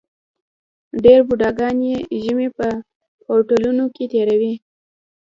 [1.03, 2.67] ډېر بوډاګان یې ژمی په
[3.27, 4.53] هوټلونو کې تېروي.